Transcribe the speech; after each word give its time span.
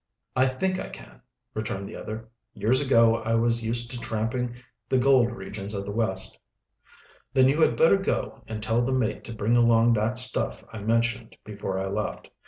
"I 0.35 0.47
think 0.47 0.79
I 0.79 0.89
can," 0.89 1.21
returned 1.53 1.87
the 1.87 1.95
other. 1.95 2.27
"Years 2.55 2.81
ago 2.81 3.17
I 3.17 3.35
was 3.35 3.61
used 3.61 3.91
to 3.91 3.99
tramping 3.99 4.55
the 4.89 4.97
gold 4.97 5.29
regions 5.31 5.75
of 5.75 5.85
the 5.85 5.91
West." 5.91 6.39
"Then 7.35 7.47
you 7.47 7.61
had 7.61 7.77
better 7.77 7.97
go 7.97 8.41
and 8.47 8.63
tell 8.63 8.81
the 8.83 8.93
mate 8.93 9.23
to 9.25 9.31
bring 9.35 9.55
along 9.55 9.93
that 9.93 10.17
stuff 10.17 10.63
I 10.73 10.79
mentioned 10.79 11.37
before 11.45 11.77
I 11.77 11.85
left. 11.85 12.31